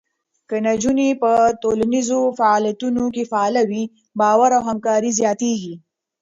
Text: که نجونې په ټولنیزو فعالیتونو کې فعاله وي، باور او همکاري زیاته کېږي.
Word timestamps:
که 0.49 0.55
نجونې 0.67 1.09
په 1.21 1.31
ټولنیزو 1.61 2.19
فعالیتونو 2.39 3.03
کې 3.15 3.23
فعاله 3.31 3.63
وي، 3.69 3.83
باور 4.19 4.49
او 4.57 4.61
همکاري 4.69 5.11
زیاته 5.19 5.45
کېږي. 5.51 5.73